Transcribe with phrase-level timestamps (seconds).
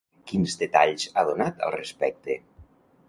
[0.29, 2.39] Quins detalls ha donat al respecte?